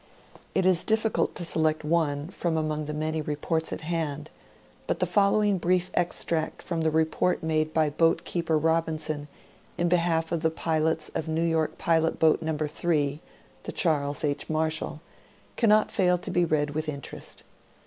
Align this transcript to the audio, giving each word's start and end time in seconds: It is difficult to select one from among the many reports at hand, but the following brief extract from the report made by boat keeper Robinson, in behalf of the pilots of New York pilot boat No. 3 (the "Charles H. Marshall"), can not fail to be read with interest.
It 0.55 0.65
is 0.65 0.83
difficult 0.83 1.35
to 1.35 1.45
select 1.45 1.83
one 1.83 2.29
from 2.29 2.57
among 2.57 2.85
the 2.85 2.93
many 2.95 3.21
reports 3.21 3.71
at 3.71 3.81
hand, 3.81 4.31
but 4.87 4.97
the 4.99 5.05
following 5.05 5.59
brief 5.59 5.91
extract 5.93 6.63
from 6.63 6.81
the 6.81 6.89
report 6.89 7.43
made 7.43 7.71
by 7.71 7.91
boat 7.91 8.23
keeper 8.23 8.57
Robinson, 8.57 9.27
in 9.77 9.89
behalf 9.89 10.31
of 10.31 10.39
the 10.39 10.49
pilots 10.49 11.09
of 11.09 11.27
New 11.27 11.43
York 11.45 11.77
pilot 11.77 12.17
boat 12.17 12.41
No. 12.41 12.57
3 12.57 13.21
(the 13.61 13.71
"Charles 13.71 14.23
H. 14.23 14.49
Marshall"), 14.49 15.01
can 15.55 15.69
not 15.69 15.91
fail 15.91 16.17
to 16.17 16.31
be 16.31 16.45
read 16.45 16.71
with 16.71 16.89
interest. 16.89 17.43